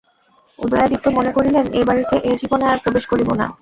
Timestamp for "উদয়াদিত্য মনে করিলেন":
0.59-1.65